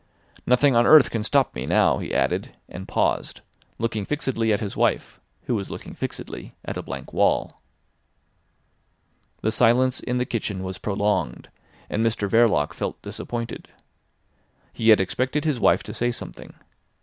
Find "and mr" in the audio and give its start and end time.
11.87-12.27